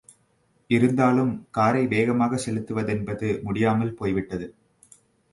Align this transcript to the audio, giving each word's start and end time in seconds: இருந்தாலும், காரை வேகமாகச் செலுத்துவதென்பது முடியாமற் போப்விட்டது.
இருந்தாலும், 0.69 1.33
காரை 1.51 1.83
வேகமாகச் 1.87 2.43
செலுத்துவதென்பது 2.45 3.43
முடியாமற் 3.43 3.93
போப்விட்டது. 3.99 4.47